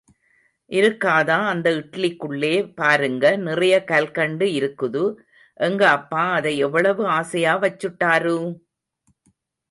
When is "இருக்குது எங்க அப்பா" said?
4.59-6.23